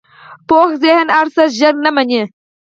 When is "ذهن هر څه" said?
0.83-1.43